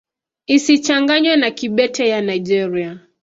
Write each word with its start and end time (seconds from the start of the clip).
Isichanganywe 0.47 1.35
na 1.41 1.49
Kibete 1.57 2.03
ya 2.13 2.19
Nigeria. 2.27 2.91